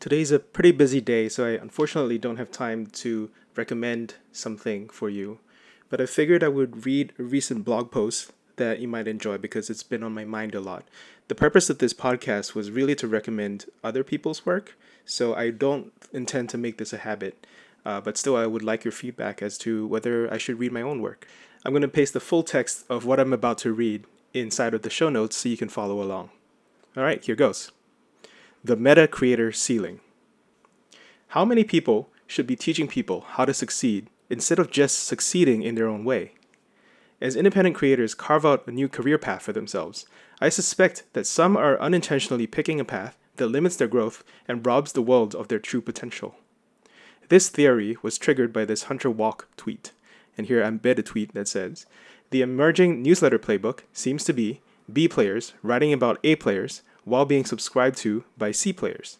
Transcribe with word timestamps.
Today's 0.00 0.32
a 0.32 0.38
pretty 0.38 0.72
busy 0.72 1.02
day, 1.02 1.28
so 1.28 1.44
I 1.44 1.50
unfortunately 1.50 2.16
don't 2.16 2.38
have 2.38 2.50
time 2.50 2.86
to 2.86 3.28
recommend 3.54 4.14
something 4.32 4.88
for 4.88 5.10
you. 5.10 5.40
But 5.90 6.00
I 6.00 6.06
figured 6.06 6.42
I 6.42 6.48
would 6.48 6.86
read 6.86 7.12
a 7.18 7.22
recent 7.22 7.66
blog 7.66 7.90
post 7.90 8.32
that 8.56 8.78
you 8.78 8.88
might 8.88 9.06
enjoy 9.06 9.36
because 9.36 9.68
it's 9.68 9.82
been 9.82 10.02
on 10.02 10.14
my 10.14 10.24
mind 10.24 10.54
a 10.54 10.60
lot. 10.60 10.88
The 11.28 11.34
purpose 11.34 11.68
of 11.68 11.80
this 11.80 11.92
podcast 11.92 12.54
was 12.54 12.70
really 12.70 12.94
to 12.94 13.06
recommend 13.06 13.66
other 13.84 14.02
people's 14.02 14.46
work, 14.46 14.74
so 15.04 15.34
I 15.34 15.50
don't 15.50 15.92
intend 16.14 16.48
to 16.48 16.56
make 16.56 16.78
this 16.78 16.94
a 16.94 16.98
habit. 16.98 17.46
Uh, 17.84 18.00
but 18.00 18.16
still, 18.16 18.36
I 18.36 18.46
would 18.46 18.62
like 18.62 18.84
your 18.84 18.92
feedback 18.92 19.42
as 19.42 19.58
to 19.58 19.86
whether 19.86 20.32
I 20.32 20.38
should 20.38 20.58
read 20.58 20.72
my 20.72 20.80
own 20.80 21.02
work. 21.02 21.26
I'm 21.62 21.72
going 21.72 21.82
to 21.82 21.88
paste 21.88 22.14
the 22.14 22.20
full 22.20 22.42
text 22.42 22.86
of 22.88 23.04
what 23.04 23.20
I'm 23.20 23.34
about 23.34 23.58
to 23.58 23.72
read 23.74 24.06
inside 24.32 24.72
of 24.72 24.80
the 24.80 24.88
show 24.88 25.10
notes 25.10 25.36
so 25.36 25.50
you 25.50 25.58
can 25.58 25.68
follow 25.68 26.00
along. 26.00 26.30
All 26.96 27.02
right, 27.02 27.22
here 27.22 27.36
goes. 27.36 27.70
The 28.62 28.76
Meta 28.76 29.08
Creator 29.08 29.52
Ceiling. 29.52 30.00
How 31.28 31.46
many 31.46 31.64
people 31.64 32.10
should 32.26 32.46
be 32.46 32.56
teaching 32.56 32.88
people 32.88 33.22
how 33.22 33.46
to 33.46 33.54
succeed 33.54 34.08
instead 34.28 34.58
of 34.58 34.70
just 34.70 35.04
succeeding 35.04 35.62
in 35.62 35.76
their 35.76 35.88
own 35.88 36.04
way? 36.04 36.32
As 37.22 37.36
independent 37.36 37.74
creators 37.74 38.14
carve 38.14 38.44
out 38.44 38.66
a 38.66 38.70
new 38.70 38.86
career 38.86 39.16
path 39.16 39.40
for 39.40 39.54
themselves, 39.54 40.04
I 40.42 40.50
suspect 40.50 41.04
that 41.14 41.26
some 41.26 41.56
are 41.56 41.80
unintentionally 41.80 42.46
picking 42.46 42.78
a 42.78 42.84
path 42.84 43.16
that 43.36 43.46
limits 43.46 43.76
their 43.76 43.88
growth 43.88 44.22
and 44.46 44.66
robs 44.66 44.92
the 44.92 45.00
world 45.00 45.34
of 45.34 45.48
their 45.48 45.58
true 45.58 45.80
potential. 45.80 46.34
This 47.30 47.48
theory 47.48 47.96
was 48.02 48.18
triggered 48.18 48.52
by 48.52 48.66
this 48.66 48.84
Hunter 48.84 49.10
Walk 49.10 49.48
tweet. 49.56 49.92
And 50.36 50.48
here 50.48 50.62
I 50.62 50.68
embed 50.68 50.98
a 50.98 51.02
tweet 51.02 51.32
that 51.32 51.48
says 51.48 51.86
The 52.28 52.42
emerging 52.42 53.00
newsletter 53.00 53.38
playbook 53.38 53.84
seems 53.94 54.22
to 54.24 54.34
be 54.34 54.60
B 54.92 55.08
players 55.08 55.54
writing 55.62 55.94
about 55.94 56.18
A 56.24 56.36
players 56.36 56.82
while 57.04 57.24
being 57.24 57.44
subscribed 57.44 57.96
to 57.98 58.24
by 58.36 58.50
C 58.50 58.72
players. 58.72 59.18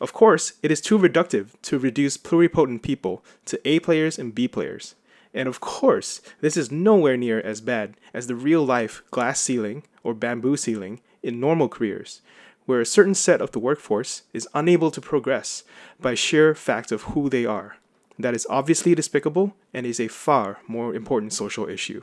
Of 0.00 0.12
course, 0.12 0.54
it 0.62 0.70
is 0.70 0.80
too 0.80 0.98
reductive 0.98 1.52
to 1.62 1.78
reduce 1.78 2.16
pluripotent 2.16 2.82
people 2.82 3.24
to 3.46 3.60
A 3.66 3.78
players 3.78 4.18
and 4.18 4.34
B 4.34 4.48
players. 4.48 4.94
And 5.32 5.48
of 5.48 5.60
course, 5.60 6.20
this 6.40 6.56
is 6.56 6.70
nowhere 6.70 7.16
near 7.16 7.40
as 7.40 7.60
bad 7.60 7.96
as 8.12 8.26
the 8.26 8.34
real 8.34 8.64
life 8.64 9.02
glass 9.10 9.40
ceiling 9.40 9.82
or 10.02 10.14
bamboo 10.14 10.56
ceiling 10.56 11.00
in 11.22 11.40
normal 11.40 11.68
careers, 11.68 12.20
where 12.66 12.80
a 12.80 12.86
certain 12.86 13.14
set 13.14 13.40
of 13.40 13.52
the 13.52 13.58
workforce 13.58 14.22
is 14.32 14.48
unable 14.54 14.90
to 14.90 15.00
progress 15.00 15.64
by 16.00 16.14
sheer 16.14 16.54
fact 16.54 16.92
of 16.92 17.02
who 17.02 17.28
they 17.28 17.46
are. 17.46 17.76
That 18.18 18.34
is 18.34 18.46
obviously 18.48 18.94
despicable 18.94 19.56
and 19.72 19.86
is 19.86 19.98
a 19.98 20.08
far 20.08 20.58
more 20.68 20.94
important 20.94 21.32
social 21.32 21.68
issue. 21.68 22.02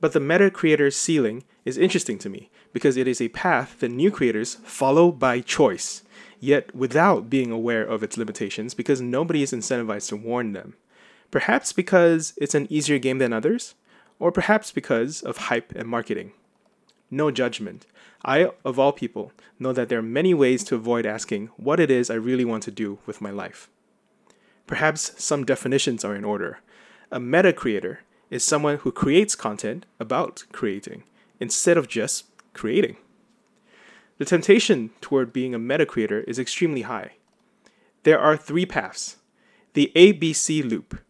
But 0.00 0.12
the 0.12 0.20
meta 0.20 0.50
creator 0.50 0.90
ceiling 0.90 1.44
is 1.66 1.76
interesting 1.76 2.16
to 2.16 2.30
me 2.30 2.48
because 2.72 2.96
it 2.96 3.08
is 3.08 3.20
a 3.20 3.28
path 3.28 3.80
that 3.80 3.90
new 3.90 4.10
creators 4.10 4.54
follow 4.64 5.10
by 5.10 5.40
choice, 5.40 6.04
yet 6.40 6.74
without 6.74 7.28
being 7.28 7.50
aware 7.50 7.82
of 7.82 8.02
its 8.02 8.16
limitations 8.16 8.72
because 8.72 9.00
nobody 9.00 9.42
is 9.42 9.52
incentivized 9.52 10.08
to 10.08 10.16
warn 10.16 10.52
them. 10.52 10.76
Perhaps 11.30 11.72
because 11.72 12.32
it's 12.36 12.54
an 12.54 12.68
easier 12.70 12.98
game 12.98 13.18
than 13.18 13.32
others, 13.32 13.74
or 14.20 14.30
perhaps 14.30 14.70
because 14.70 15.22
of 15.22 15.36
hype 15.36 15.72
and 15.74 15.88
marketing. 15.88 16.32
No 17.10 17.32
judgment. 17.32 17.84
I, 18.24 18.50
of 18.64 18.78
all 18.78 18.92
people, 18.92 19.32
know 19.58 19.72
that 19.72 19.88
there 19.88 19.98
are 19.98 20.02
many 20.02 20.34
ways 20.34 20.62
to 20.64 20.76
avoid 20.76 21.04
asking 21.04 21.48
what 21.56 21.80
it 21.80 21.90
is 21.90 22.10
I 22.10 22.14
really 22.14 22.44
want 22.44 22.62
to 22.64 22.70
do 22.70 22.98
with 23.06 23.20
my 23.20 23.30
life. 23.30 23.68
Perhaps 24.68 25.22
some 25.22 25.44
definitions 25.44 26.04
are 26.04 26.14
in 26.14 26.24
order. 26.24 26.60
A 27.10 27.18
meta 27.18 27.52
creator 27.52 28.00
is 28.30 28.44
someone 28.44 28.78
who 28.78 28.92
creates 28.92 29.34
content 29.34 29.84
about 29.98 30.44
creating 30.52 31.02
instead 31.40 31.76
of 31.76 31.88
just 31.88 32.24
creating. 32.52 32.96
The 34.18 34.24
temptation 34.24 34.90
toward 35.00 35.32
being 35.32 35.54
a 35.54 35.58
meta 35.58 35.84
creator 35.84 36.20
is 36.22 36.38
extremely 36.38 36.82
high. 36.82 37.12
There 38.04 38.18
are 38.18 38.36
three 38.36 38.66
paths 38.66 39.16
the 39.74 39.92
ABC 39.94 40.68
loop. 40.68 41.00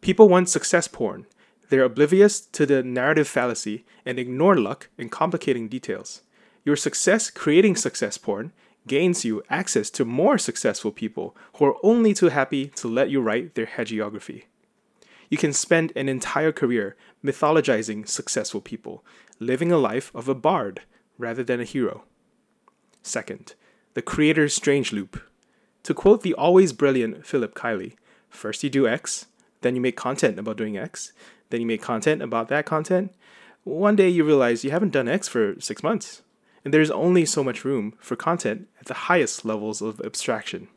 People 0.00 0.28
want 0.28 0.48
success 0.48 0.88
porn. 0.88 1.26
They're 1.68 1.84
oblivious 1.84 2.40
to 2.40 2.66
the 2.66 2.82
narrative 2.82 3.28
fallacy 3.28 3.84
and 4.04 4.18
ignore 4.18 4.56
luck 4.56 4.88
and 4.98 5.12
complicating 5.12 5.68
details. 5.68 6.22
Your 6.64 6.76
success 6.76 7.30
creating 7.30 7.76
success 7.76 8.18
porn 8.18 8.52
gains 8.86 9.24
you 9.24 9.42
access 9.48 9.90
to 9.90 10.04
more 10.04 10.38
successful 10.38 10.90
people 10.90 11.36
who 11.56 11.66
are 11.66 11.76
only 11.82 12.12
too 12.14 12.28
happy 12.28 12.66
to 12.68 12.88
let 12.88 13.10
you 13.10 13.20
write 13.20 13.54
their 13.54 13.66
hagiography. 13.66 14.44
You 15.30 15.38
can 15.38 15.52
spend 15.52 15.92
an 15.96 16.08
entire 16.08 16.52
career 16.52 16.96
mythologizing 17.24 18.06
successful 18.06 18.60
people, 18.60 19.04
living 19.40 19.72
a 19.72 19.78
life 19.78 20.10
of 20.14 20.28
a 20.28 20.34
bard 20.34 20.82
rather 21.18 21.44
than 21.44 21.60
a 21.60 21.64
hero. 21.64 22.04
Second, 23.02 23.54
the 23.94 24.02
creator's 24.02 24.54
strange 24.54 24.92
loop. 24.92 25.20
To 25.84 25.94
quote 25.94 26.22
the 26.22 26.34
always 26.34 26.72
brilliant 26.72 27.26
Philip 27.26 27.54
Kiely, 27.54 27.94
first 28.28 28.64
you 28.64 28.70
do 28.70 28.88
X, 28.88 29.26
then 29.60 29.74
you 29.74 29.80
make 29.80 29.96
content 29.96 30.38
about 30.38 30.56
doing 30.56 30.76
X, 30.76 31.12
then 31.50 31.60
you 31.60 31.66
make 31.66 31.82
content 31.82 32.22
about 32.22 32.48
that 32.48 32.66
content. 32.66 33.12
One 33.64 33.96
day 33.96 34.08
you 34.08 34.24
realize 34.24 34.64
you 34.64 34.70
haven't 34.70 34.92
done 34.92 35.08
X 35.08 35.28
for 35.28 35.54
six 35.60 35.82
months, 35.82 36.22
and 36.64 36.72
there's 36.72 36.90
only 36.90 37.24
so 37.24 37.44
much 37.44 37.64
room 37.64 37.94
for 37.98 38.16
content 38.16 38.68
at 38.80 38.86
the 38.86 38.94
highest 38.94 39.44
levels 39.44 39.82
of 39.82 40.00
abstraction. 40.00 40.68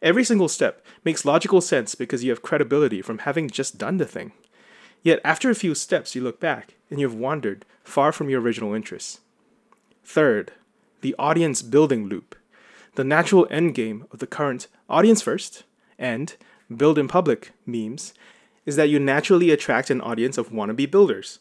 Every 0.00 0.24
single 0.24 0.48
step 0.48 0.84
makes 1.04 1.24
logical 1.24 1.60
sense 1.60 1.94
because 1.94 2.22
you 2.22 2.30
have 2.30 2.42
credibility 2.42 3.00
from 3.02 3.18
having 3.18 3.48
just 3.48 3.78
done 3.78 3.96
the 3.96 4.04
thing. 4.04 4.32
Yet 5.04 5.20
after 5.22 5.50
a 5.50 5.54
few 5.54 5.74
steps, 5.74 6.14
you 6.16 6.22
look 6.22 6.40
back 6.40 6.74
and 6.90 6.98
you 6.98 7.06
have 7.06 7.16
wandered 7.16 7.66
far 7.84 8.10
from 8.10 8.30
your 8.30 8.40
original 8.40 8.72
interests. 8.72 9.20
Third, 10.02 10.52
the 11.02 11.14
audience 11.18 11.60
building 11.60 12.08
loop. 12.08 12.34
The 12.94 13.04
natural 13.04 13.46
endgame 13.46 14.10
of 14.10 14.18
the 14.18 14.26
current 14.26 14.66
audience 14.88 15.20
first 15.20 15.64
and 15.98 16.34
build 16.74 16.98
in 16.98 17.06
public 17.06 17.52
memes 17.66 18.14
is 18.64 18.76
that 18.76 18.88
you 18.88 18.98
naturally 18.98 19.50
attract 19.50 19.90
an 19.90 20.00
audience 20.00 20.38
of 20.38 20.48
wannabe 20.48 20.90
builders. 20.90 21.38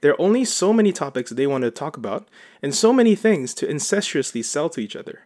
There 0.00 0.12
are 0.12 0.20
only 0.20 0.46
so 0.46 0.72
many 0.72 0.90
topics 0.92 1.30
they 1.30 1.46
want 1.46 1.62
to 1.62 1.70
talk 1.70 1.98
about 1.98 2.26
and 2.62 2.74
so 2.74 2.90
many 2.90 3.14
things 3.14 3.52
to 3.54 3.66
incestuously 3.66 4.42
sell 4.42 4.70
to 4.70 4.80
each 4.80 4.96
other. 4.96 5.20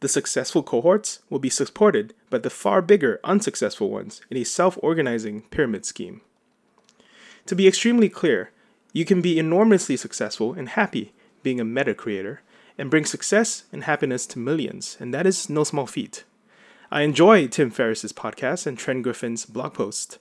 The 0.00 0.08
successful 0.08 0.62
cohorts 0.62 1.20
will 1.30 1.38
be 1.38 1.48
supported 1.48 2.12
by 2.28 2.38
the 2.38 2.50
far 2.50 2.82
bigger 2.82 3.18
unsuccessful 3.24 3.88
ones 3.88 4.20
in 4.30 4.36
a 4.36 4.44
self 4.44 4.78
organizing 4.82 5.42
pyramid 5.50 5.86
scheme. 5.86 6.20
To 7.46 7.54
be 7.54 7.68
extremely 7.68 8.08
clear, 8.08 8.50
you 8.92 9.04
can 9.04 9.20
be 9.20 9.38
enormously 9.38 9.96
successful 9.96 10.54
and 10.54 10.70
happy 10.70 11.12
being 11.42 11.60
a 11.60 11.64
meta 11.64 11.94
creator 11.94 12.40
and 12.78 12.90
bring 12.90 13.04
success 13.04 13.64
and 13.70 13.84
happiness 13.84 14.26
to 14.28 14.38
millions, 14.38 14.96
and 14.98 15.12
that 15.12 15.26
is 15.26 15.50
no 15.50 15.62
small 15.62 15.86
feat. 15.86 16.24
I 16.90 17.02
enjoy 17.02 17.48
Tim 17.48 17.70
Ferriss's 17.70 18.12
podcast 18.12 18.66
and 18.66 18.78
Tren 18.78 19.02
Griffin's 19.02 19.44
blog 19.44 19.74
post. 19.74 20.18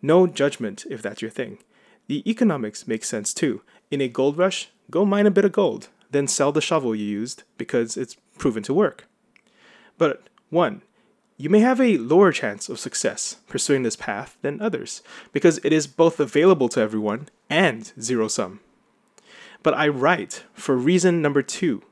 No 0.00 0.26
judgment 0.26 0.86
if 0.88 1.02
that's 1.02 1.20
your 1.20 1.30
thing. 1.30 1.58
The 2.06 2.28
economics 2.28 2.88
make 2.88 3.04
sense 3.04 3.34
too. 3.34 3.62
In 3.90 4.00
a 4.00 4.08
gold 4.08 4.38
rush, 4.38 4.70
go 4.90 5.04
mine 5.04 5.26
a 5.26 5.30
bit 5.30 5.44
of 5.44 5.52
gold, 5.52 5.88
then 6.10 6.26
sell 6.26 6.52
the 6.52 6.60
shovel 6.60 6.94
you 6.94 7.04
used 7.04 7.42
because 7.58 7.96
it's 7.96 8.16
proven 8.38 8.62
to 8.64 8.74
work. 8.74 9.06
But 9.98 10.28
one, 10.50 10.82
you 11.36 11.50
may 11.50 11.60
have 11.60 11.80
a 11.80 11.98
lower 11.98 12.30
chance 12.30 12.68
of 12.68 12.78
success 12.78 13.38
pursuing 13.48 13.82
this 13.82 13.96
path 13.96 14.36
than 14.42 14.60
others 14.60 15.02
because 15.32 15.58
it 15.64 15.72
is 15.72 15.86
both 15.86 16.20
available 16.20 16.68
to 16.68 16.80
everyone 16.80 17.28
and 17.50 17.92
zero 18.00 18.28
sum. 18.28 18.60
But 19.62 19.74
I 19.74 19.88
write 19.88 20.44
for 20.52 20.76
reason 20.76 21.20
number 21.20 21.42
two 21.42 21.82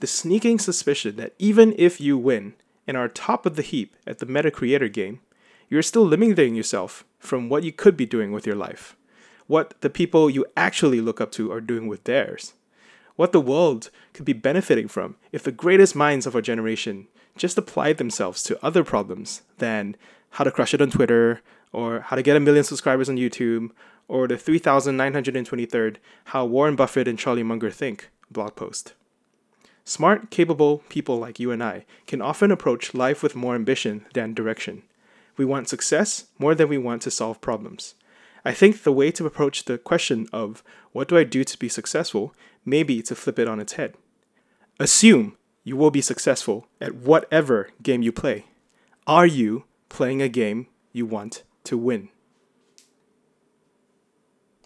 the 0.00 0.06
sneaking 0.06 0.58
suspicion 0.58 1.16
that 1.16 1.34
even 1.38 1.74
if 1.78 2.00
you 2.00 2.18
win 2.18 2.54
and 2.86 2.96
are 2.96 3.08
top 3.08 3.46
of 3.46 3.56
the 3.56 3.62
heap 3.62 3.96
at 4.06 4.18
the 4.18 4.26
meta 4.26 4.50
creator 4.50 4.88
game, 4.88 5.20
you're 5.68 5.82
still 5.82 6.04
limiting 6.04 6.54
yourself 6.54 7.04
from 7.18 7.48
what 7.48 7.64
you 7.64 7.72
could 7.72 7.96
be 7.96 8.06
doing 8.06 8.30
with 8.30 8.46
your 8.46 8.54
life, 8.54 8.94
what 9.46 9.74
the 9.80 9.90
people 9.90 10.28
you 10.28 10.44
actually 10.56 11.00
look 11.00 11.20
up 11.20 11.32
to 11.32 11.50
are 11.50 11.62
doing 11.62 11.86
with 11.86 12.04
theirs, 12.04 12.52
what 13.16 13.32
the 13.32 13.40
world 13.40 13.90
could 14.12 14.26
be 14.26 14.34
benefiting 14.34 14.86
from 14.86 15.16
if 15.32 15.42
the 15.42 15.50
greatest 15.50 15.96
minds 15.96 16.26
of 16.26 16.34
our 16.34 16.42
generation 16.42 17.08
just 17.36 17.58
applied 17.58 17.98
themselves 17.98 18.42
to 18.44 18.64
other 18.64 18.84
problems 18.84 19.42
than 19.58 19.96
how 20.30 20.44
to 20.44 20.50
crush 20.50 20.74
it 20.74 20.82
on 20.82 20.90
Twitter, 20.90 21.40
or 21.72 22.00
how 22.00 22.16
to 22.16 22.22
get 22.22 22.36
a 22.36 22.40
million 22.40 22.64
subscribers 22.64 23.08
on 23.08 23.16
YouTube, 23.16 23.70
or 24.08 24.26
the 24.28 24.34
3923rd 24.34 25.96
How 26.26 26.44
Warren 26.44 26.76
Buffett 26.76 27.08
and 27.08 27.18
Charlie 27.18 27.42
Munger 27.42 27.70
Think 27.70 28.10
blog 28.30 28.54
post. 28.56 28.94
Smart, 29.84 30.30
capable 30.30 30.78
people 30.88 31.18
like 31.18 31.38
you 31.38 31.52
and 31.52 31.62
I 31.62 31.84
can 32.06 32.20
often 32.20 32.50
approach 32.50 32.94
life 32.94 33.22
with 33.22 33.36
more 33.36 33.54
ambition 33.54 34.04
than 34.14 34.34
direction. 34.34 34.82
We 35.36 35.44
want 35.44 35.68
success 35.68 36.26
more 36.38 36.54
than 36.54 36.68
we 36.68 36.78
want 36.78 37.02
to 37.02 37.10
solve 37.10 37.40
problems. 37.40 37.94
I 38.44 38.52
think 38.52 38.82
the 38.82 38.92
way 38.92 39.10
to 39.12 39.26
approach 39.26 39.64
the 39.64 39.78
question 39.78 40.28
of 40.32 40.62
what 40.92 41.08
do 41.08 41.16
I 41.16 41.24
do 41.24 41.44
to 41.44 41.58
be 41.58 41.68
successful 41.68 42.34
may 42.64 42.82
be 42.82 43.02
to 43.02 43.14
flip 43.14 43.38
it 43.38 43.48
on 43.48 43.60
its 43.60 43.74
head. 43.74 43.94
Assume 44.80 45.36
you 45.66 45.76
will 45.76 45.90
be 45.90 46.00
successful 46.00 46.68
at 46.80 46.94
whatever 46.94 47.70
game 47.82 48.00
you 48.00 48.12
play. 48.12 48.44
Are 49.04 49.26
you 49.26 49.64
playing 49.88 50.22
a 50.22 50.28
game 50.28 50.68
you 50.92 51.04
want 51.04 51.42
to 51.64 51.76
win? 51.76 52.08